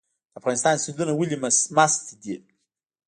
د 0.03 0.03
افغانستان 0.39 0.75
سیندونه 0.83 1.13
ولې 1.15 1.37
مست 1.75 2.05
دي؟ 2.21 2.35